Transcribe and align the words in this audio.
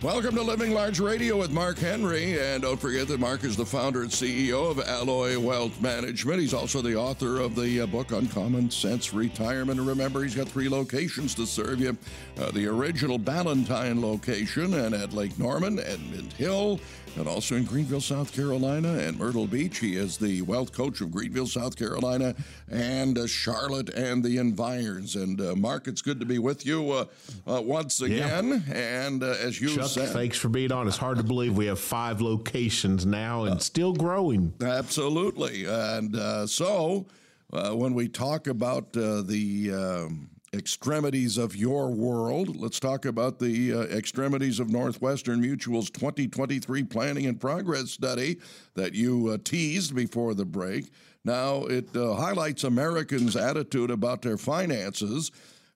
Welcome 0.00 0.36
to 0.36 0.42
Living 0.42 0.74
Large 0.74 1.00
Radio 1.00 1.36
with 1.36 1.50
Mark 1.50 1.76
Henry. 1.76 2.38
And 2.38 2.62
don't 2.62 2.80
forget 2.80 3.08
that 3.08 3.18
Mark 3.18 3.42
is 3.42 3.56
the 3.56 3.66
founder 3.66 4.02
and 4.02 4.10
CEO 4.10 4.70
of 4.70 4.78
Alloy 4.78 5.36
Wealth 5.40 5.82
Management. 5.82 6.38
He's 6.38 6.54
also 6.54 6.80
the 6.80 6.94
author 6.94 7.40
of 7.40 7.56
the 7.56 7.80
uh, 7.80 7.86
book 7.86 8.12
on 8.12 8.28
common 8.28 8.70
sense 8.70 9.12
retirement. 9.12 9.80
And 9.80 9.88
remember, 9.88 10.22
he's 10.22 10.36
got 10.36 10.46
three 10.46 10.68
locations 10.68 11.34
to 11.34 11.46
serve 11.46 11.80
you 11.80 11.98
uh, 12.38 12.52
the 12.52 12.68
original 12.68 13.18
Ballantyne 13.18 14.00
location, 14.00 14.72
and 14.74 14.94
at 14.94 15.12
Lake 15.12 15.36
Norman, 15.36 15.80
Edmund 15.80 16.32
Hill, 16.34 16.78
and 17.18 17.26
also 17.26 17.56
in 17.56 17.64
Greenville, 17.64 18.00
South 18.00 18.32
Carolina, 18.32 18.94
and 18.98 19.18
Myrtle 19.18 19.46
Beach. 19.46 19.78
He 19.78 19.96
is 19.96 20.16
the 20.16 20.42
wealth 20.42 20.72
coach 20.72 21.00
of 21.00 21.10
Greenville, 21.10 21.48
South 21.48 21.76
Carolina, 21.76 22.34
and 22.70 23.18
uh, 23.18 23.26
Charlotte 23.26 23.88
and 23.90 24.22
the 24.22 24.38
environs. 24.38 25.16
And 25.16 25.40
uh, 25.40 25.56
Mark, 25.56 25.88
it's 25.88 26.00
good 26.00 26.20
to 26.20 26.26
be 26.26 26.38
with 26.38 26.64
you 26.64 26.92
uh, 26.92 27.04
uh 27.46 27.60
once 27.60 28.00
again. 28.00 28.64
Yeah. 28.68 29.04
And 29.06 29.22
uh, 29.22 29.34
as 29.40 29.60
you 29.60 29.74
Chuck, 29.74 29.86
said, 29.86 30.10
thanks 30.10 30.38
for 30.38 30.48
being 30.48 30.70
on. 30.70 30.86
It's 30.86 30.96
hard 30.96 31.18
to 31.18 31.24
believe 31.24 31.56
we 31.56 31.66
have 31.66 31.80
five 31.80 32.20
locations 32.20 33.04
now 33.04 33.44
and 33.44 33.60
still 33.60 33.92
growing. 33.92 34.54
Absolutely. 34.62 35.64
And 35.64 36.14
uh, 36.14 36.46
so 36.46 37.06
when 37.50 37.94
we 37.94 38.08
talk 38.08 38.46
about 38.46 38.92
the 38.92 39.72
um, 40.06 40.30
extremities 40.54 41.36
of 41.36 41.54
your 41.54 41.90
world. 41.90 42.56
Let's 42.56 42.80
talk 42.80 43.04
about 43.04 43.38
the 43.38 43.74
uh, 43.74 43.80
extremities 43.82 44.60
of 44.60 44.70
Northwestern 44.70 45.40
Mutual's 45.40 45.90
2023 45.90 46.84
Planning 46.84 47.26
and 47.26 47.40
Progress 47.40 47.90
Study 47.90 48.38
that 48.74 48.94
you 48.94 49.28
uh, 49.28 49.38
teased 49.44 49.94
before 49.94 50.34
the 50.34 50.46
break. 50.46 50.90
Now, 51.24 51.64
it 51.64 51.94
uh, 51.94 52.14
highlights 52.14 52.64
Americans' 52.64 53.36
attitude 53.36 53.90
about 53.90 54.22
their 54.22 54.38
finances 54.38 55.30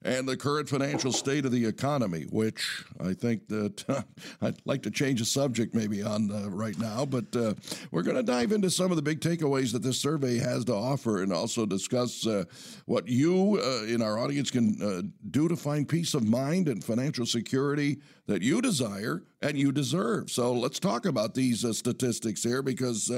and 0.05 0.29
the 0.29 0.37
current 0.37 0.69
financial 0.69 1.13
state 1.13 1.45
of 1.45 1.53
the 1.53 1.65
economy, 1.65 2.27
which 2.31 2.85
I 3.01 3.13
think 3.13 3.49
that 3.49 3.89
uh, 3.89 4.03
I'd 4.43 4.61
like 4.65 4.83
to 4.83 4.91
change 4.91 5.21
the 5.21 5.27
subject 5.27 5.75
maybe 5.75 6.03
on 6.03 6.31
uh, 6.31 6.49
right 6.51 6.79
now, 6.79 7.05
but 7.05 7.35
uh, 7.37 7.55
we're 7.91 8.03
going 8.03 8.17
to 8.17 8.23
dive 8.23 8.53
into 8.53 8.71
some 8.71 8.91
of 8.91 8.97
the 8.97 9.03
big 9.03 9.21
takeaways 9.21 9.73
that 9.73 9.83
this 9.83 10.01
survey 10.01 10.39
has 10.39 10.65
to 10.67 10.75
offer 10.75 11.23
and 11.23 11.33
also 11.33 11.67
discuss 11.67 12.27
uh, 12.27 12.45
what 12.87 13.07
you 13.09 13.61
uh, 13.63 13.85
in 13.85 14.03
our 14.03 14.19
audience 14.19 14.51
can 14.51 14.77
uh, 14.83 15.03
do 15.31 15.49
to 15.49 15.57
find 15.57 15.89
peace 15.89 16.15
of 16.15 16.25
mind 16.25 16.69
and 16.69 16.83
financial 16.83 17.27
security 17.27 17.99
that 18.27 18.43
you 18.43 18.61
desire 18.61 19.23
and 19.41 19.59
you 19.59 19.73
deserve. 19.73 20.31
So 20.31 20.53
let's 20.53 20.79
talk 20.79 21.07
about 21.07 21.35
these 21.35 21.67
statistics 21.77 22.43
here 22.43 22.63
because, 22.63 23.09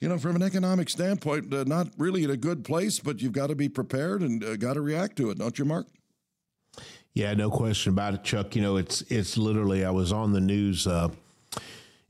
you 0.00 0.08
know, 0.08 0.18
from 0.18 0.36
an 0.36 0.42
economic 0.42 0.88
standpoint, 0.88 1.50
not 1.66 1.88
really 1.98 2.22
in 2.22 2.30
a 2.30 2.36
good 2.36 2.64
place, 2.64 3.00
but 3.00 3.20
you've 3.20 3.32
got 3.32 3.48
to 3.48 3.56
be 3.56 3.68
prepared 3.68 4.22
and 4.22 4.60
got 4.60 4.74
to 4.74 4.80
react 4.80 5.16
to 5.16 5.30
it, 5.30 5.38
don't 5.38 5.58
you, 5.58 5.64
Mark? 5.64 5.88
Yeah, 7.14 7.34
no 7.34 7.50
question 7.50 7.92
about 7.92 8.14
it, 8.14 8.22
Chuck. 8.22 8.54
You 8.54 8.62
know, 8.62 8.76
it's 8.76 9.02
it's 9.02 9.36
literally 9.36 9.84
I 9.84 9.90
was 9.90 10.12
on 10.12 10.32
the 10.32 10.40
news 10.40 10.86
uh, 10.86 11.08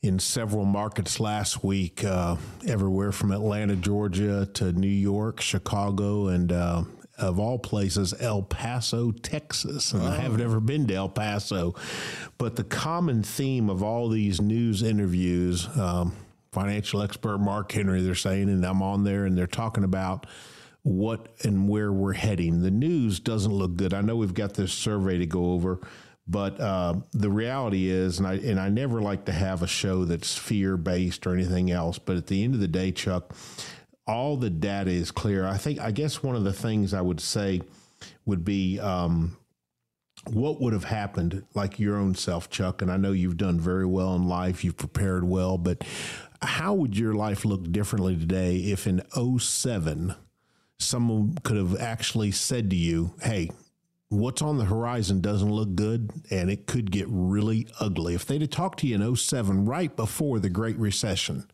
in 0.02 0.18
several 0.18 0.64
markets 0.64 1.20
last 1.20 1.64
week, 1.64 2.04
uh, 2.04 2.36
everywhere 2.66 3.12
from 3.12 3.32
Atlanta, 3.32 3.76
Georgia 3.76 4.46
to 4.54 4.72
New 4.72 4.88
York, 4.88 5.40
Chicago, 5.40 6.28
and 6.28 6.52
uh, 6.52 6.84
of 7.16 7.38
all 7.38 7.58
places, 7.58 8.14
El 8.20 8.42
Paso, 8.42 9.10
Texas. 9.10 9.92
And. 9.92 10.02
I 10.02 10.16
haven't 10.16 10.40
ever 10.40 10.60
been 10.60 10.86
to 10.88 10.94
El 10.94 11.08
Paso, 11.08 11.74
but 12.38 12.56
the 12.56 12.64
common 12.64 13.22
theme 13.22 13.70
of 13.70 13.82
all 13.82 14.08
these 14.08 14.40
news 14.40 14.82
interviews, 14.82 15.66
um, 15.78 16.14
financial 16.52 17.02
expert 17.02 17.38
Mark 17.38 17.72
Henry, 17.72 18.02
they're 18.02 18.14
saying, 18.14 18.48
and 18.48 18.64
I'm 18.64 18.82
on 18.82 19.04
there, 19.04 19.24
and 19.26 19.36
they're 19.36 19.46
talking 19.46 19.84
about 19.84 20.26
what 20.82 21.28
and 21.44 21.68
where 21.68 21.92
we're 21.92 22.14
heading. 22.14 22.62
The 22.62 22.70
news 22.70 23.20
doesn't 23.20 23.52
look 23.52 23.76
good. 23.76 23.92
I 23.92 24.00
know 24.00 24.16
we've 24.16 24.34
got 24.34 24.54
this 24.54 24.72
survey 24.72 25.18
to 25.18 25.26
go 25.26 25.52
over, 25.52 25.80
but 26.26 26.60
uh, 26.60 26.94
the 27.12 27.30
reality 27.30 27.88
is, 27.88 28.18
and 28.18 28.26
I 28.26 28.34
and 28.34 28.58
I 28.58 28.68
never 28.68 29.02
like 29.02 29.24
to 29.26 29.32
have 29.32 29.62
a 29.62 29.66
show 29.66 30.04
that's 30.04 30.36
fear 30.36 30.76
based 30.76 31.26
or 31.26 31.34
anything 31.34 31.70
else. 31.70 31.98
But 31.98 32.16
at 32.16 32.28
the 32.28 32.44
end 32.44 32.54
of 32.54 32.60
the 32.60 32.68
day, 32.68 32.92
Chuck, 32.92 33.34
all 34.06 34.36
the 34.36 34.50
data 34.50 34.90
is 34.90 35.10
clear. 35.10 35.46
I 35.46 35.56
think 35.56 35.80
I 35.80 35.90
guess 35.90 36.22
one 36.22 36.36
of 36.36 36.44
the 36.44 36.52
things 36.52 36.94
I 36.94 37.00
would 37.00 37.20
say 37.20 37.62
would 38.24 38.44
be. 38.44 38.78
Um, 38.78 39.36
what 40.26 40.60
would 40.60 40.74
have 40.74 40.84
happened 40.84 41.44
like 41.54 41.78
your 41.78 41.96
own 41.96 42.14
self 42.14 42.50
chuck 42.50 42.82
and 42.82 42.92
i 42.92 42.96
know 42.98 43.10
you've 43.10 43.38
done 43.38 43.58
very 43.58 43.86
well 43.86 44.14
in 44.14 44.28
life 44.28 44.62
you've 44.62 44.76
prepared 44.76 45.24
well 45.24 45.56
but 45.56 45.82
how 46.42 46.74
would 46.74 46.94
your 46.96 47.14
life 47.14 47.44
look 47.46 47.72
differently 47.72 48.14
today 48.14 48.56
if 48.56 48.86
in 48.86 49.02
07 49.38 50.14
someone 50.82 51.34
could 51.42 51.56
have 51.56 51.78
actually 51.80 52.30
said 52.32 52.70
to 52.70 52.76
you, 52.76 53.14
hey, 53.22 53.50
what's 54.08 54.42
on 54.42 54.58
the 54.58 54.64
horizon 54.64 55.20
doesn't 55.20 55.50
look 55.50 55.74
good 55.74 56.10
and 56.30 56.50
it 56.50 56.66
could 56.66 56.90
get 56.90 57.06
really 57.08 57.68
ugly. 57.78 58.14
If 58.14 58.26
they'd 58.26 58.40
have 58.40 58.50
talked 58.50 58.80
to 58.80 58.86
you 58.86 58.96
in 58.96 59.16
07, 59.16 59.66
right 59.66 59.94
before 59.94 60.38
the 60.40 60.50
Great 60.50 60.76
Recession, 60.78 61.46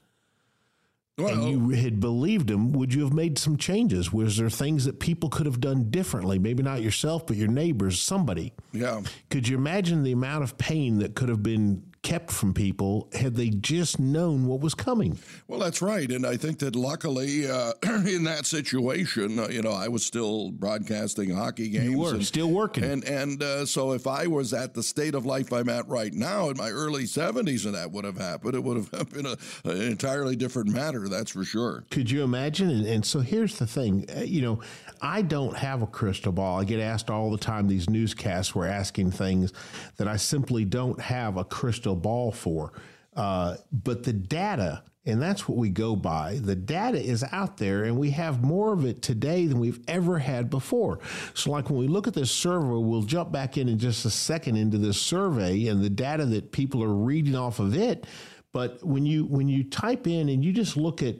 well, 1.18 1.28
and 1.28 1.48
you 1.48 1.70
had 1.70 1.98
believed 1.98 2.48
them, 2.48 2.72
would 2.72 2.92
you 2.92 3.02
have 3.02 3.12
made 3.14 3.38
some 3.38 3.56
changes? 3.56 4.12
Was 4.12 4.36
there 4.36 4.50
things 4.50 4.84
that 4.84 5.00
people 5.00 5.30
could 5.30 5.46
have 5.46 5.60
done 5.60 5.90
differently? 5.90 6.38
Maybe 6.38 6.62
not 6.62 6.82
yourself, 6.82 7.26
but 7.26 7.36
your 7.36 7.48
neighbors, 7.48 8.00
somebody. 8.00 8.52
Yeah. 8.72 9.00
Could 9.30 9.48
you 9.48 9.56
imagine 9.56 10.02
the 10.02 10.12
amount 10.12 10.44
of 10.44 10.58
pain 10.58 10.98
that 10.98 11.14
could 11.14 11.30
have 11.30 11.42
been 11.42 11.82
kept 12.06 12.30
from 12.30 12.54
people 12.54 13.08
had 13.12 13.34
they 13.34 13.50
just 13.50 13.98
known 13.98 14.46
what 14.46 14.60
was 14.60 14.76
coming. 14.76 15.18
Well, 15.48 15.58
that's 15.58 15.82
right. 15.82 16.08
And 16.08 16.24
I 16.24 16.36
think 16.36 16.60
that 16.60 16.76
luckily, 16.76 17.50
uh, 17.50 17.72
in 17.82 18.22
that 18.22 18.46
situation, 18.46 19.40
uh, 19.40 19.48
you 19.48 19.60
know, 19.60 19.72
I 19.72 19.88
was 19.88 20.06
still 20.06 20.52
broadcasting 20.52 21.30
hockey 21.30 21.68
games. 21.68 21.90
You 21.90 21.98
were 21.98 22.14
and, 22.14 22.24
still 22.24 22.52
working. 22.52 22.84
And, 22.84 23.02
and 23.02 23.42
uh, 23.42 23.66
so 23.66 23.90
if 23.90 24.06
I 24.06 24.28
was 24.28 24.52
at 24.52 24.72
the 24.72 24.84
state 24.84 25.16
of 25.16 25.26
life 25.26 25.52
I'm 25.52 25.68
at 25.68 25.88
right 25.88 26.12
now 26.12 26.48
in 26.48 26.56
my 26.56 26.70
early 26.70 27.06
70s 27.06 27.66
and 27.66 27.74
that 27.74 27.90
would 27.90 28.04
have 28.04 28.18
happened, 28.18 28.54
it 28.54 28.62
would 28.62 28.76
have 28.76 29.10
been 29.12 29.26
a, 29.26 29.36
an 29.64 29.82
entirely 29.82 30.36
different 30.36 30.68
matter, 30.68 31.08
that's 31.08 31.32
for 31.32 31.42
sure. 31.42 31.86
Could 31.90 32.08
you 32.08 32.22
imagine? 32.22 32.70
And, 32.70 32.86
and 32.86 33.04
so 33.04 33.18
here's 33.18 33.58
the 33.58 33.66
thing 33.66 34.06
uh, 34.16 34.20
you 34.20 34.42
know, 34.42 34.60
I 35.02 35.22
don't 35.22 35.56
have 35.56 35.82
a 35.82 35.88
crystal 35.88 36.30
ball. 36.30 36.60
I 36.60 36.64
get 36.64 36.78
asked 36.78 37.10
all 37.10 37.32
the 37.32 37.36
time, 37.36 37.66
these 37.66 37.90
newscasts 37.90 38.54
were 38.54 38.66
asking 38.66 39.10
things 39.10 39.52
that 39.96 40.06
I 40.06 40.18
simply 40.18 40.64
don't 40.64 41.00
have 41.00 41.36
a 41.36 41.44
crystal 41.44 41.95
ball 41.96 42.32
for. 42.32 42.72
Uh, 43.16 43.56
but 43.72 44.02
the 44.02 44.12
data, 44.12 44.82
and 45.06 45.22
that's 45.22 45.48
what 45.48 45.56
we 45.56 45.70
go 45.70 45.96
by, 45.96 46.38
the 46.42 46.54
data 46.54 47.02
is 47.02 47.24
out 47.32 47.56
there, 47.56 47.84
and 47.84 47.96
we 47.96 48.10
have 48.10 48.42
more 48.42 48.72
of 48.72 48.84
it 48.84 49.00
today 49.00 49.46
than 49.46 49.58
we've 49.58 49.80
ever 49.88 50.18
had 50.18 50.50
before. 50.50 50.98
So, 51.32 51.50
like 51.50 51.70
when 51.70 51.78
we 51.78 51.88
look 51.88 52.06
at 52.06 52.14
this 52.14 52.30
survey, 52.30 52.66
we'll 52.66 53.02
jump 53.02 53.32
back 53.32 53.56
in 53.56 53.68
in 53.68 53.78
just 53.78 54.04
a 54.04 54.10
second 54.10 54.56
into 54.56 54.76
this 54.76 55.00
survey 55.00 55.66
and 55.68 55.82
the 55.82 55.90
data 55.90 56.26
that 56.26 56.52
people 56.52 56.84
are 56.84 56.94
reading 56.94 57.34
off 57.34 57.58
of 57.58 57.74
it. 57.74 58.06
But 58.52 58.84
when 58.84 59.06
you 59.06 59.24
when 59.24 59.48
you 59.48 59.64
type 59.64 60.06
in 60.06 60.28
and 60.28 60.44
you 60.44 60.52
just 60.52 60.76
look 60.76 61.02
at 61.02 61.16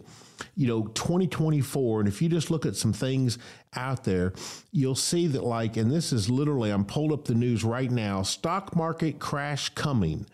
you 0.54 0.66
know 0.66 0.86
2024 0.88 2.00
and 2.00 2.08
if 2.08 2.20
you 2.20 2.28
just 2.28 2.50
look 2.50 2.66
at 2.66 2.76
some 2.76 2.92
things 2.92 3.38
out 3.74 4.04
there 4.04 4.32
you'll 4.70 4.94
see 4.94 5.26
that 5.26 5.42
like 5.42 5.76
and 5.76 5.90
this 5.90 6.12
is 6.12 6.28
literally 6.28 6.70
i'm 6.70 6.84
pulled 6.84 7.12
up 7.12 7.24
the 7.24 7.34
news 7.34 7.64
right 7.64 7.90
now 7.90 8.22
stock 8.22 8.76
market 8.76 9.18
crash 9.18 9.70
coming 9.70 10.26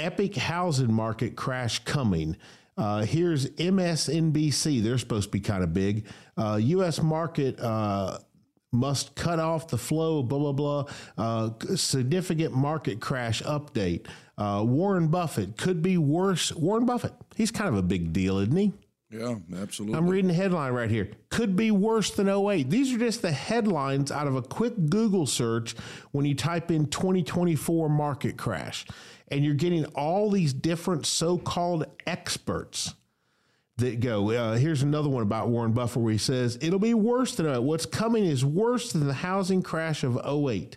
epic 0.00 0.36
housing 0.36 0.92
market 0.92 1.36
crash 1.36 1.80
coming. 1.84 2.36
Uh, 2.76 3.02
here's 3.02 3.50
MSNBC. 3.50 4.82
They're 4.82 4.98
supposed 4.98 5.28
to 5.28 5.30
be 5.30 5.40
kind 5.40 5.62
of 5.62 5.74
big. 5.74 6.06
Uh, 6.36 6.58
U.S. 6.60 7.02
market 7.02 7.60
uh, 7.60 8.18
must 8.72 9.14
cut 9.14 9.38
off 9.38 9.68
the 9.68 9.78
flow, 9.78 10.22
blah, 10.22 10.38
blah, 10.38 10.52
blah. 10.52 10.84
Uh, 11.18 11.50
significant 11.76 12.54
market 12.54 13.00
crash 13.00 13.42
update. 13.42 14.06
Uh, 14.38 14.64
Warren 14.66 15.08
Buffett 15.08 15.56
could 15.56 15.82
be 15.82 15.98
worse. 15.98 16.52
Warren 16.52 16.86
Buffett, 16.86 17.12
he's 17.36 17.50
kind 17.50 17.68
of 17.68 17.76
a 17.76 17.82
big 17.82 18.12
deal, 18.12 18.38
isn't 18.38 18.56
he? 18.56 18.72
Yeah, 19.10 19.34
absolutely. 19.60 19.98
I'm 19.98 20.06
reading 20.06 20.28
the 20.28 20.34
headline 20.34 20.72
right 20.72 20.88
here. 20.88 21.10
Could 21.30 21.56
be 21.56 21.72
worse 21.72 22.12
than 22.12 22.28
08. 22.28 22.70
These 22.70 22.94
are 22.94 22.98
just 22.98 23.22
the 23.22 23.32
headlines 23.32 24.12
out 24.12 24.28
of 24.28 24.36
a 24.36 24.42
quick 24.42 24.74
Google 24.88 25.26
search 25.26 25.74
when 26.12 26.24
you 26.24 26.36
type 26.36 26.70
in 26.70 26.86
2024 26.86 27.88
market 27.88 28.36
crash 28.36 28.86
and 29.30 29.44
you're 29.44 29.54
getting 29.54 29.84
all 29.86 30.30
these 30.30 30.52
different 30.52 31.06
so-called 31.06 31.86
experts 32.06 32.94
that 33.76 34.00
go. 34.00 34.30
Uh, 34.30 34.56
here's 34.56 34.82
another 34.82 35.08
one 35.08 35.22
about 35.22 35.48
Warren 35.48 35.72
Buffett 35.72 36.02
where 36.02 36.12
he 36.12 36.18
says 36.18 36.58
it'll 36.60 36.78
be 36.78 36.94
worse 36.94 37.34
than 37.34 37.46
uh, 37.46 37.60
what's 37.60 37.86
coming 37.86 38.24
is 38.24 38.44
worse 38.44 38.92
than 38.92 39.06
the 39.06 39.14
housing 39.14 39.62
crash 39.62 40.04
of 40.04 40.18
08. 40.24 40.76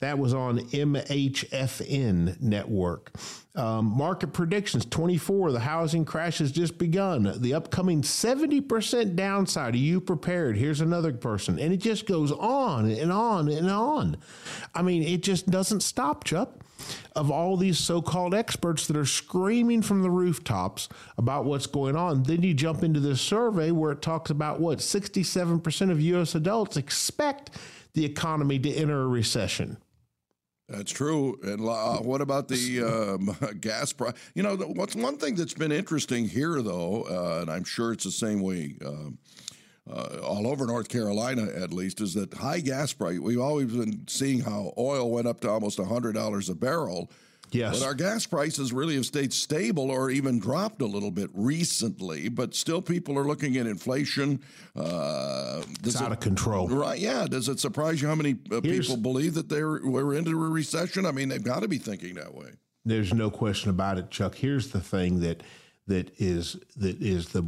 That 0.00 0.18
was 0.18 0.32
on 0.32 0.60
MHFN 0.60 2.40
network. 2.40 3.12
Um, 3.54 3.84
market 3.84 4.32
predictions 4.32 4.86
24, 4.86 5.52
the 5.52 5.60
housing 5.60 6.06
crash 6.06 6.38
has 6.38 6.50
just 6.50 6.78
begun. 6.78 7.34
The 7.36 7.52
upcoming 7.52 8.00
70% 8.00 9.14
downside. 9.14 9.74
Are 9.74 9.78
you 9.78 10.00
prepared? 10.00 10.56
Here's 10.56 10.80
another 10.80 11.12
person. 11.12 11.58
And 11.58 11.72
it 11.72 11.78
just 11.78 12.06
goes 12.06 12.32
on 12.32 12.90
and 12.90 13.12
on 13.12 13.48
and 13.48 13.70
on. 13.70 14.16
I 14.74 14.80
mean, 14.80 15.02
it 15.02 15.22
just 15.22 15.50
doesn't 15.50 15.82
stop, 15.82 16.24
Chuck 16.24 16.54
of 17.14 17.30
all 17.30 17.56
these 17.56 17.78
so 17.78 18.00
called 18.00 18.34
experts 18.34 18.86
that 18.86 18.96
are 18.96 19.04
screaming 19.04 19.82
from 19.82 20.02
the 20.02 20.10
rooftops 20.10 20.88
about 21.18 21.44
what's 21.44 21.66
going 21.66 21.94
on. 21.94 22.22
Then 22.22 22.42
you 22.42 22.54
jump 22.54 22.82
into 22.82 23.00
this 23.00 23.20
survey 23.20 23.70
where 23.70 23.92
it 23.92 24.00
talks 24.00 24.30
about 24.30 24.60
what 24.60 24.78
67% 24.78 25.90
of 25.90 26.00
U.S. 26.00 26.34
adults 26.34 26.76
expect 26.76 27.50
the 27.92 28.04
economy 28.04 28.58
to 28.60 28.70
enter 28.70 29.02
a 29.02 29.08
recession. 29.08 29.76
That's 30.70 30.92
true. 30.92 31.36
And 31.42 31.68
uh, 31.68 31.98
what 31.98 32.20
about 32.20 32.46
the 32.46 32.82
um, 33.18 33.36
gas 33.60 33.92
price? 33.92 34.14
You 34.34 34.44
know, 34.44 34.56
what's 34.56 34.94
one 34.94 35.16
thing 35.16 35.34
that's 35.34 35.54
been 35.54 35.72
interesting 35.72 36.28
here, 36.28 36.62
though, 36.62 37.02
uh, 37.10 37.40
and 37.42 37.50
I'm 37.50 37.64
sure 37.64 37.92
it's 37.92 38.04
the 38.04 38.12
same 38.12 38.40
way. 38.40 38.76
Uh, 38.84 39.10
uh, 39.90 40.20
all 40.22 40.46
over 40.46 40.66
North 40.66 40.88
Carolina, 40.88 41.48
at 41.56 41.72
least, 41.72 42.00
is 42.00 42.14
that 42.14 42.32
high 42.34 42.60
gas 42.60 42.92
price. 42.92 43.18
We've 43.18 43.40
always 43.40 43.72
been 43.72 44.06
seeing 44.06 44.38
how 44.38 44.72
oil 44.78 45.10
went 45.10 45.26
up 45.26 45.40
to 45.40 45.50
almost 45.50 45.78
$100 45.78 46.50
a 46.50 46.54
barrel. 46.54 47.10
Yes. 47.52 47.80
But 47.80 47.86
our 47.86 47.94
gas 47.94 48.26
prices 48.26 48.72
really 48.72 48.94
have 48.94 49.06
stayed 49.06 49.32
stable 49.32 49.90
or 49.90 50.10
even 50.10 50.38
dropped 50.38 50.82
a 50.82 50.86
little 50.86 51.10
bit 51.10 51.30
recently, 51.34 52.28
but 52.28 52.54
still 52.54 52.80
people 52.80 53.18
are 53.18 53.24
looking 53.24 53.56
at 53.56 53.66
inflation. 53.66 54.40
Uh, 54.76 55.62
it's 55.84 56.00
out 56.00 56.12
it, 56.12 56.12
of 56.12 56.20
control. 56.20 56.68
Right. 56.68 56.98
Yeah. 56.98 57.26
Does 57.26 57.48
it 57.48 57.58
surprise 57.60 58.00
you 58.00 58.08
how 58.08 58.14
many 58.14 58.36
uh, 58.52 58.60
people 58.60 58.96
believe 58.96 59.34
that 59.34 59.48
they're, 59.48 59.80
we're 59.82 60.14
into 60.14 60.30
a 60.30 60.48
recession? 60.48 61.06
I 61.06 61.12
mean, 61.12 61.28
they've 61.28 61.42
got 61.42 61.62
to 61.62 61.68
be 61.68 61.78
thinking 61.78 62.14
that 62.14 62.34
way. 62.34 62.50
There's 62.84 63.12
no 63.12 63.30
question 63.30 63.70
about 63.70 63.98
it, 63.98 64.10
Chuck. 64.10 64.34
Here's 64.34 64.70
the 64.70 64.80
thing 64.80 65.20
that 65.20 65.42
that 65.90 66.12
is 66.18 66.56
that 66.76 67.02
is 67.02 67.28
the 67.30 67.42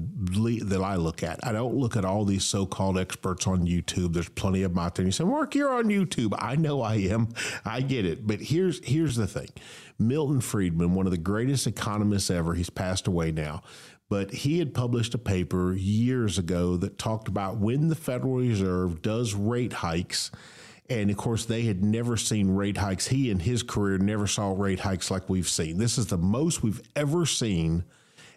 that 0.65 0.83
I 0.83 0.97
look 0.97 1.23
at. 1.23 1.39
I 1.47 1.53
don't 1.53 1.75
look 1.75 1.97
at 1.97 2.05
all 2.05 2.25
these 2.25 2.45
so-called 2.45 2.99
experts 2.99 3.47
on 3.47 3.67
YouTube. 3.67 4.13
There's 4.13 4.29
plenty 4.29 4.63
of 4.65 4.73
them 4.73 4.79
out 4.79 4.97
there. 4.97 5.05
And 5.05 5.09
you 5.09 5.13
say, 5.13 5.25
"Mark, 5.25 5.55
you're 5.55 5.73
on 5.73 5.85
YouTube." 5.85 6.35
I 6.39 6.57
know 6.57 6.83
I 6.83 6.97
am. 6.97 7.29
I 7.65 7.81
get 7.81 8.05
it. 8.05 8.27
But 8.27 8.41
here's 8.41 8.85
here's 8.85 9.17
the 9.17 9.27
thing. 9.27 9.49
Milton 10.09 10.41
Friedman, 10.41 10.95
one 10.95 11.07
of 11.07 11.13
the 11.13 11.19
greatest 11.19 11.67
economists 11.67 12.31
ever, 12.31 12.55
he's 12.55 12.71
passed 12.71 13.07
away 13.07 13.33
now. 13.33 13.63
But 14.09 14.31
he 14.31 14.59
had 14.59 14.75
published 14.75 15.15
a 15.15 15.19
paper 15.19 15.73
years 15.73 16.37
ago 16.37 16.77
that 16.77 16.99
talked 16.99 17.29
about 17.29 17.57
when 17.57 17.89
the 17.89 17.95
Federal 17.95 18.35
Reserve 18.35 19.01
does 19.01 19.35
rate 19.35 19.73
hikes. 19.73 20.31
And 20.91 21.11
of 21.11 21.17
course, 21.17 21.47
they 21.47 21.63
had 21.63 21.83
never 21.83 22.19
seen 22.19 22.51
rate 22.51 22.77
hikes. 22.77 23.07
He 23.07 23.31
in 23.31 23.39
his 23.39 23.63
career 23.63 23.97
never 23.97 24.27
saw 24.27 24.53
rate 24.53 24.81
hikes 24.81 25.11
like 25.11 25.31
we've 25.31 25.49
seen. 25.49 25.79
This 25.79 25.97
is 25.97 26.09
the 26.09 26.19
most 26.19 26.63
we've 26.63 26.83
ever 26.95 27.25
seen 27.25 27.85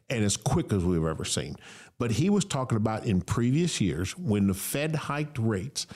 and 0.09 0.23
as 0.23 0.37
quick 0.37 0.71
as 0.71 0.83
we've 0.83 1.03
ever 1.03 1.25
seen. 1.25 1.55
But 1.97 2.11
he 2.11 2.29
was 2.29 2.45
talking 2.45 2.77
about 2.77 3.05
in 3.05 3.21
previous 3.21 3.81
years 3.81 4.17
when 4.17 4.47
the 4.47 4.53
Fed 4.53 4.95
hiked 4.95 5.39
rates, 5.39 5.87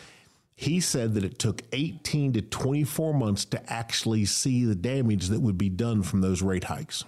he 0.60 0.82
said 0.82 1.14
that 1.14 1.24
it 1.24 1.40
took 1.40 1.62
18 1.72 2.34
to 2.34 2.42
24 2.42 3.14
months 3.14 3.46
to 3.46 3.72
actually 3.72 4.26
see 4.26 4.66
the 4.66 4.76
damage 4.76 5.30
that 5.30 5.40
would 5.40 5.58
be 5.58 5.70
done 5.70 6.04
from 6.04 6.20
those 6.20 6.42
rate 6.42 6.66
hikes. 6.66 7.06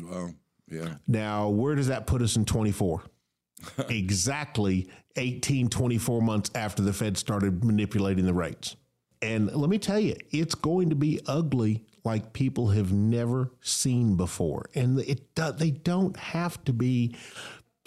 Wow. 0.00 0.30
Yeah. 0.70 0.94
Now, 1.08 1.48
where 1.48 1.74
does 1.74 1.88
that 1.88 2.06
put 2.06 2.22
us 2.22 2.36
in 2.36 2.44
24? 2.44 3.02
exactly 3.88 4.88
18, 5.16 5.70
24 5.70 6.22
months 6.22 6.52
after 6.54 6.80
the 6.80 6.92
Fed 6.92 7.18
started 7.18 7.64
manipulating 7.64 8.26
the 8.26 8.32
rates. 8.32 8.76
And 9.22 9.52
let 9.52 9.68
me 9.68 9.78
tell 9.80 9.98
you, 9.98 10.14
it's 10.30 10.54
going 10.54 10.90
to 10.90 10.94
be 10.94 11.18
ugly 11.26 11.84
like 12.04 12.32
people 12.32 12.68
have 12.68 12.92
never 12.92 13.50
seen 13.60 14.14
before. 14.14 14.66
And 14.76 15.00
it 15.00 15.34
they 15.34 15.72
don't 15.72 16.16
have 16.16 16.62
to 16.66 16.72
be 16.72 17.16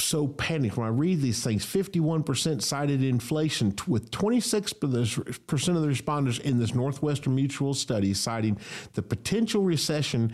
so 0.02 0.28
panicked. 0.28 0.78
When 0.78 0.88
I 0.88 0.90
read 0.90 1.22
these 1.22 1.44
things, 1.44 1.66
51% 1.66 2.62
cited 2.62 3.04
inflation, 3.04 3.74
with 3.88 4.12
26% 4.12 4.84
of 4.84 4.92
the 4.92 5.88
responders 5.88 6.40
in 6.42 6.60
this 6.60 6.74
Northwestern 6.74 7.36
Mutual 7.36 7.74
study 7.74 8.14
citing 8.14 8.58
the 8.94 9.02
potential 9.02 9.64
recession 9.64 10.34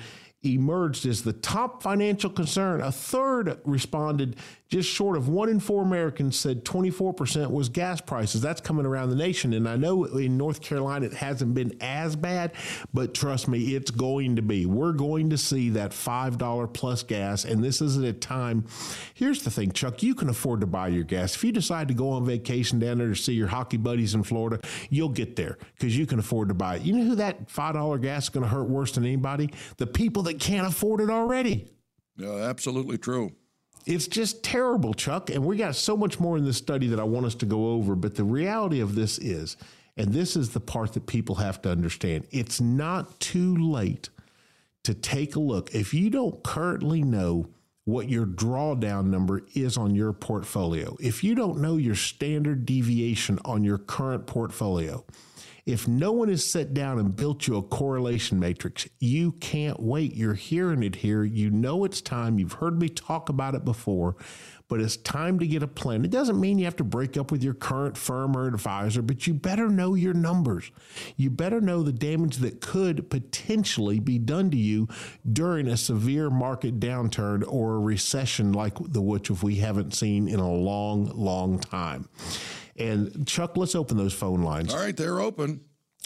emerged 0.55 1.05
as 1.05 1.23
the 1.23 1.33
top 1.33 1.81
financial 1.83 2.29
concern. 2.29 2.81
A 2.81 2.91
third 2.91 3.59
responded 3.65 4.35
just 4.69 4.89
short 4.89 5.15
of 5.15 5.29
one 5.29 5.47
in 5.47 5.59
four 5.59 5.81
Americans 5.81 6.37
said 6.37 6.65
24% 6.65 7.51
was 7.51 7.69
gas 7.69 8.01
prices. 8.01 8.41
That's 8.41 8.59
coming 8.59 8.85
around 8.85 9.09
the 9.09 9.15
nation. 9.15 9.53
And 9.53 9.67
I 9.67 9.77
know 9.77 10.03
in 10.03 10.37
North 10.37 10.61
Carolina 10.61 11.05
it 11.05 11.13
hasn't 11.13 11.53
been 11.53 11.77
as 11.79 12.15
bad, 12.15 12.51
but 12.93 13.13
trust 13.13 13.47
me, 13.47 13.75
it's 13.75 13.91
going 13.91 14.35
to 14.35 14.41
be. 14.41 14.65
We're 14.65 14.91
going 14.91 15.29
to 15.29 15.37
see 15.37 15.69
that 15.71 15.91
$5 15.91 16.73
plus 16.73 17.03
gas. 17.03 17.45
And 17.45 17.63
this 17.63 17.81
is 17.81 17.97
at 17.97 18.03
a 18.03 18.13
time. 18.13 18.65
Here's 19.13 19.43
the 19.43 19.51
thing, 19.51 19.71
Chuck, 19.71 20.03
you 20.03 20.13
can 20.13 20.29
afford 20.29 20.61
to 20.61 20.67
buy 20.67 20.89
your 20.89 21.05
gas. 21.05 21.35
If 21.35 21.43
you 21.43 21.53
decide 21.53 21.87
to 21.87 21.93
go 21.93 22.09
on 22.09 22.25
vacation 22.25 22.79
down 22.79 22.97
there 22.97 23.07
to 23.07 23.15
see 23.15 23.33
your 23.33 23.47
hockey 23.47 23.77
buddies 23.77 24.15
in 24.15 24.23
Florida, 24.23 24.59
you'll 24.89 25.09
get 25.09 25.37
there 25.37 25.57
because 25.77 25.97
you 25.97 26.05
can 26.05 26.19
afford 26.19 26.49
to 26.49 26.53
buy 26.53 26.75
it. 26.75 26.81
You 26.81 26.93
know 26.93 27.05
who 27.05 27.15
that 27.15 27.47
$5 27.47 28.01
gas 28.01 28.23
is 28.23 28.29
going 28.29 28.43
to 28.43 28.49
hurt 28.49 28.67
worse 28.67 28.91
than 28.91 29.05
anybody? 29.05 29.49
The 29.77 29.87
people 29.87 30.23
that 30.23 30.36
can't 30.39 30.67
afford 30.67 31.01
it 31.01 31.09
already. 31.09 31.71
Yeah, 32.17 32.33
absolutely 32.33 32.97
true. 32.97 33.33
It's 33.85 34.07
just 34.07 34.43
terrible, 34.43 34.93
Chuck. 34.93 35.29
And 35.29 35.45
we 35.45 35.55
got 35.55 35.75
so 35.75 35.95
much 35.95 36.19
more 36.19 36.37
in 36.37 36.43
this 36.43 36.57
study 36.57 36.87
that 36.87 36.99
I 36.99 37.03
want 37.03 37.25
us 37.25 37.35
to 37.35 37.45
go 37.45 37.69
over. 37.71 37.95
But 37.95 38.15
the 38.15 38.23
reality 38.23 38.81
of 38.81 38.95
this 38.95 39.17
is, 39.17 39.55
and 39.95 40.13
this 40.13 40.35
is 40.35 40.49
the 40.49 40.59
part 40.59 40.93
that 40.93 41.07
people 41.07 41.35
have 41.35 41.61
to 41.63 41.71
understand 41.71 42.27
it's 42.31 42.59
not 42.59 43.19
too 43.19 43.55
late 43.55 44.09
to 44.83 44.93
take 44.93 45.35
a 45.35 45.39
look. 45.39 45.73
If 45.73 45.93
you 45.93 46.09
don't 46.09 46.43
currently 46.43 47.01
know 47.01 47.49
what 47.85 48.09
your 48.09 48.25
drawdown 48.25 49.05
number 49.05 49.41
is 49.53 49.77
on 49.77 49.95
your 49.95 50.11
portfolio, 50.11 50.97
if 50.99 51.23
you 51.23 51.33
don't 51.33 51.59
know 51.59 51.77
your 51.77 51.95
standard 51.95 52.65
deviation 52.65 53.39
on 53.45 53.63
your 53.63 53.77
current 53.77 54.27
portfolio, 54.27 55.05
if 55.67 55.85
no 55.85 56.13
one 56.13 56.29
has 56.29 56.49
sat 56.49 56.73
down 56.73 56.97
and 56.97 57.13
built 57.13 57.45
you 57.45 57.57
a 57.57 57.61
correlation 57.61 58.39
matrix, 58.39 58.87
you 58.99 59.33
can't 59.33 59.81
wait. 59.81 60.15
You're 60.15 60.33
hearing 60.33 60.81
it 60.81 60.95
here. 60.95 61.25
You 61.25 61.49
know 61.49 61.83
it's 61.83 61.99
time. 61.99 62.39
You've 62.39 62.53
heard 62.53 62.79
me 62.79 62.87
talk 62.87 63.27
about 63.27 63.53
it 63.53 63.65
before, 63.65 64.15
but 64.69 64.79
it's 64.79 64.95
time 64.95 65.39
to 65.39 65.45
get 65.45 65.63
a 65.63 65.67
plan. 65.67 66.05
It 66.05 66.11
doesn't 66.11 66.39
mean 66.39 66.57
you 66.57 66.63
have 66.63 66.77
to 66.77 66.85
break 66.85 67.17
up 67.17 67.31
with 67.31 67.43
your 67.43 67.53
current 67.53 67.97
firm 67.97 68.37
or 68.37 68.47
advisor, 68.47 69.01
but 69.01 69.27
you 69.27 69.33
better 69.33 69.67
know 69.67 69.93
your 69.93 70.13
numbers. 70.13 70.71
You 71.17 71.29
better 71.29 71.59
know 71.59 71.83
the 71.83 71.91
damage 71.91 72.37
that 72.37 72.61
could 72.61 73.09
potentially 73.09 73.99
be 73.99 74.19
done 74.19 74.49
to 74.51 74.57
you 74.57 74.87
during 75.29 75.67
a 75.67 75.75
severe 75.75 76.29
market 76.29 76.79
downturn 76.79 77.43
or 77.45 77.75
a 77.75 77.79
recession 77.79 78.53
like 78.53 78.75
the 78.79 79.01
which 79.01 79.29
we 79.29 79.57
haven't 79.57 79.93
seen 79.93 80.29
in 80.29 80.39
a 80.39 80.49
long, 80.49 81.11
long 81.13 81.59
time. 81.59 82.07
And 82.77 83.27
Chuck, 83.27 83.57
let's 83.57 83.75
open 83.75 83.97
those 83.97 84.13
phone 84.13 84.43
lines. 84.43 84.73
All 84.73 84.79
right, 84.79 84.95
they're 84.95 85.19
open. 85.19 85.61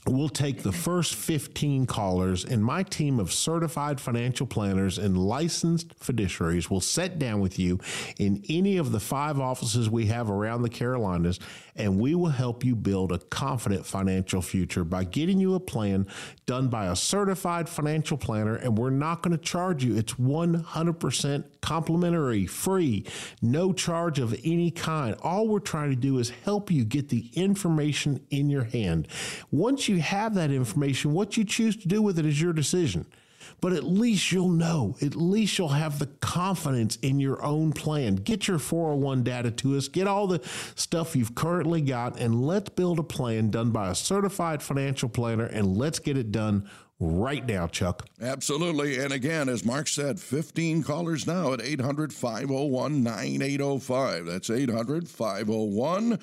We'll 0.08 0.30
take 0.30 0.64
the 0.64 0.72
first 0.72 1.14
15 1.14 1.86
callers, 1.86 2.44
and 2.44 2.66
my 2.66 2.82
team 2.82 3.20
of 3.20 3.32
certified 3.32 4.02
financial 4.02 4.48
planners 4.48 4.98
and 4.98 5.16
licensed 5.16 6.00
fiduciaries 6.00 6.72
will 6.72 6.82
sit 6.82 7.20
down 7.20 7.40
with 7.40 7.60
you 7.60 7.80
in 8.18 8.44
any 8.50 8.78
of 8.78 8.92
the 8.92 9.00
five 9.00 9.40
offices 9.40 9.92
we 9.92 10.08
have 10.08 10.32
around 10.32 10.64
the 10.64 10.70
Carolinas, 10.70 11.40
and 11.76 12.00
we 12.00 12.16
will 12.16 12.32
help 12.32 12.66
you 12.66 12.76
build 12.76 13.12
a 13.12 13.20
confident 13.20 13.86
financial 13.86 14.42
future 14.42 14.84
by 14.84 15.04
getting 15.04 15.40
you 15.40 15.54
a 15.54 15.60
plan 15.60 16.08
done 16.48 16.68
by 16.68 16.88
a 16.88 16.96
certified 16.96 17.70
financial 17.70 18.18
planner. 18.18 18.56
And 18.56 18.78
we're 18.78 18.90
not 18.90 19.22
going 19.22 19.38
to 19.38 19.44
charge 19.44 19.84
you, 19.84 19.96
it's 19.98 20.16
100% 20.16 21.44
complimentary, 21.62 22.48
free, 22.48 23.06
no 23.42 23.72
charge 23.72 24.18
of 24.18 24.34
any 24.44 24.72
kind. 24.72 25.16
All 25.22 25.48
we're 25.48 25.60
trying 25.60 25.92
to 25.92 25.96
do 25.96 26.18
is 26.18 26.32
help 26.44 26.72
you 26.72 26.84
get 26.84 27.10
the 27.10 27.30
information 27.34 28.26
in 28.32 28.50
your 28.50 28.64
hand. 28.64 29.08
Once 29.52 29.88
you 29.88 29.91
have 30.00 30.36
that 30.36 30.52
information, 30.52 31.14
what 31.14 31.38
you 31.38 31.44
choose 31.44 31.76
to 31.78 31.88
do 31.88 32.02
with 32.02 32.20
it 32.20 32.26
is 32.26 32.42
your 32.42 32.54
decision. 32.54 33.06
But 33.60 33.74
at 33.74 33.84
least 33.84 34.32
you'll 34.32 34.50
know, 34.50 34.96
at 35.02 35.16
least 35.16 35.58
you'll 35.58 35.70
have 35.70 36.00
the 36.00 36.08
confidence 36.20 36.96
in 36.98 37.20
your 37.20 37.44
own 37.44 37.74
plan. 37.74 38.16
Get 38.16 38.48
your 38.48 38.58
401 38.58 39.24
data 39.24 39.52
to 39.52 39.78
us, 39.78 39.88
get 39.88 40.08
all 40.08 40.26
the 40.26 40.42
stuff 40.76 41.16
you've 41.16 41.36
currently 41.36 41.82
got, 41.82 42.20
and 42.20 42.44
let's 42.44 42.70
build 42.70 42.98
a 42.98 43.04
plan 43.04 43.52
done 43.52 43.72
by 43.72 43.90
a 43.90 43.96
certified 43.96 44.64
financial 44.64 45.10
planner 45.10 45.46
and 45.46 45.78
let's 45.78 46.00
get 46.00 46.18
it 46.18 46.32
done 46.32 46.68
right 47.02 47.46
now, 47.46 47.66
Chuck. 47.68 48.08
Absolutely. 48.22 49.00
And 49.00 49.12
again, 49.12 49.50
as 49.50 49.66
Mark 49.66 49.88
said, 49.88 50.20
15 50.20 50.84
callers 50.84 51.26
now 51.26 51.54
at 51.54 51.62
800 51.62 52.14
501 52.14 53.04
9805. 53.04 54.26
That's 54.26 54.50
800 54.52 55.08
501 55.10 56.20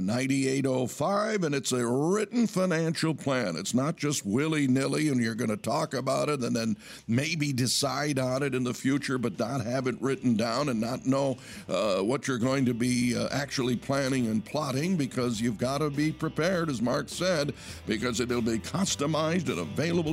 9805. 0.00 1.44
And 1.44 1.54
it's 1.54 1.72
a 1.72 1.86
written 1.86 2.46
financial 2.46 3.14
plan. 3.14 3.56
It's 3.56 3.74
not 3.74 3.96
just 3.96 4.24
willy 4.24 4.66
nilly 4.66 5.10
and 5.10 5.20
you're 5.20 5.34
going 5.34 5.50
to 5.50 5.56
talk 5.58 5.92
about 5.92 6.30
it 6.30 6.40
and 6.40 6.56
then 6.56 6.76
maybe 7.06 7.52
decide 7.52 8.18
on 8.18 8.42
it 8.42 8.54
in 8.54 8.64
the 8.64 8.72
future, 8.72 9.18
but 9.18 9.38
not 9.38 9.60
have 9.60 9.86
it 9.86 10.00
written 10.00 10.34
down 10.36 10.70
and 10.70 10.80
not 10.80 11.04
know 11.04 11.36
uh, 11.68 11.96
what 11.96 12.26
you're 12.26 12.38
going 12.38 12.64
to 12.64 12.74
be 12.74 13.14
uh, 13.14 13.28
actually 13.30 13.76
planning 13.76 14.28
and 14.28 14.42
plotting 14.46 14.96
because 14.96 15.42
you've 15.42 15.58
got 15.58 15.78
to 15.78 15.90
be 15.90 16.10
prepared, 16.10 16.70
as 16.70 16.80
Mark 16.80 17.10
said, 17.10 17.52
because 17.86 18.20
it'll 18.20 18.40
be 18.40 18.58
customized 18.58 19.48
and 19.50 19.58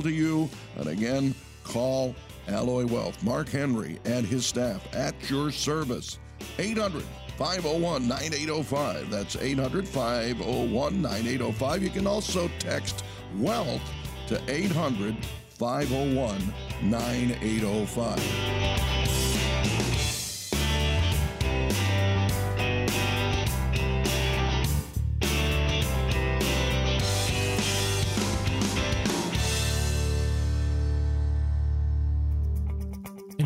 to 0.02 0.10
you. 0.10 0.48
And 0.76 0.88
again, 0.88 1.34
call 1.64 2.14
Alloy 2.48 2.86
Wealth, 2.86 3.22
Mark 3.22 3.48
Henry, 3.48 3.98
and 4.04 4.26
his 4.26 4.44
staff 4.44 4.86
at 4.94 5.14
your 5.30 5.50
service. 5.50 6.18
800 6.58 7.02
501 7.38 8.08
9805. 8.08 9.10
That's 9.10 9.36
800 9.36 9.88
501 9.88 11.02
9805. 11.02 11.82
You 11.82 11.90
can 11.90 12.06
also 12.06 12.50
text 12.58 13.04
WEALTH 13.36 13.82
to 14.28 14.40
800 14.48 15.16
501 15.58 16.52
9805. 16.82 18.81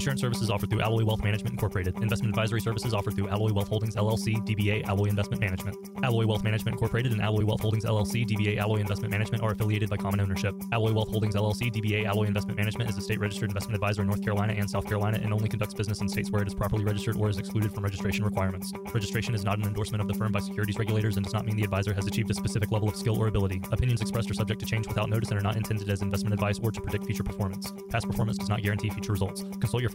Insurance 0.06 0.20
services 0.20 0.50
offered 0.50 0.70
through 0.70 0.82
Alloy 0.82 1.04
Wealth 1.04 1.24
Management 1.24 1.54
Incorporated. 1.54 1.96
Investment 1.96 2.32
advisory 2.32 2.60
services 2.60 2.94
offered 2.94 3.16
through 3.16 3.26
Alloy 3.26 3.52
Wealth 3.52 3.66
Holdings 3.66 3.96
LLC, 3.96 4.36
DBA 4.46 4.84
Alloy 4.84 5.06
Investment 5.06 5.40
Management. 5.40 5.76
Alloy 6.04 6.24
Wealth 6.24 6.44
Management 6.44 6.74
Incorporated 6.74 7.10
and 7.10 7.20
Alloy 7.20 7.44
Wealth 7.44 7.60
Holdings 7.60 7.84
LLC, 7.84 8.24
DBA 8.24 8.58
Alloy 8.58 8.76
Investment 8.76 9.10
Management 9.10 9.42
are 9.42 9.50
affiliated 9.50 9.90
by 9.90 9.96
common 9.96 10.20
ownership. 10.20 10.54
Alloy 10.70 10.92
Wealth 10.92 11.08
Holdings 11.08 11.34
LLC, 11.34 11.72
DBA 11.72 12.06
Alloy 12.06 12.26
Investment 12.26 12.56
Management 12.56 12.88
is 12.88 12.96
a 12.96 13.00
state 13.00 13.18
registered 13.18 13.50
investment 13.50 13.74
advisor 13.74 14.02
in 14.02 14.06
North 14.06 14.22
Carolina 14.22 14.52
and 14.52 14.70
South 14.70 14.86
Carolina 14.86 15.18
and 15.20 15.32
only 15.32 15.48
conducts 15.48 15.74
business 15.74 16.00
in 16.00 16.08
states 16.08 16.30
where 16.30 16.40
it 16.40 16.46
is 16.46 16.54
properly 16.54 16.84
registered 16.84 17.16
or 17.16 17.28
is 17.28 17.38
excluded 17.38 17.74
from 17.74 17.82
registration 17.82 18.24
requirements. 18.24 18.72
Registration 18.94 19.34
is 19.34 19.42
not 19.42 19.58
an 19.58 19.64
endorsement 19.64 20.00
of 20.00 20.06
the 20.06 20.14
firm 20.14 20.30
by 20.30 20.38
securities 20.38 20.78
regulators 20.78 21.16
and 21.16 21.24
does 21.24 21.34
not 21.34 21.44
mean 21.44 21.56
the 21.56 21.64
advisor 21.64 21.92
has 21.92 22.06
achieved 22.06 22.30
a 22.30 22.34
specific 22.34 22.70
level 22.70 22.88
of 22.88 22.94
skill 22.94 23.20
or 23.20 23.26
ability. 23.26 23.60
Opinions 23.72 24.00
expressed 24.00 24.30
are 24.30 24.34
subject 24.34 24.60
to 24.60 24.66
change 24.66 24.86
without 24.86 25.10
notice 25.10 25.30
and 25.30 25.40
are 25.40 25.42
not 25.42 25.56
intended 25.56 25.90
as 25.90 26.00
investment 26.00 26.32
advice 26.32 26.60
or 26.62 26.70
to 26.70 26.80
predict 26.80 27.06
future 27.06 27.24
performance. 27.24 27.72
Past 27.90 28.06
performance 28.06 28.38
does 28.38 28.48
not 28.48 28.62
guarantee 28.62 28.88
future 28.88 29.10
results. 29.10 29.42
Consult 29.58 29.82
your 29.82 29.90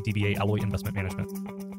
DBA 0.00 0.38
Alloy 0.38 0.58
Investment 0.62 0.96
Management. 0.96 1.69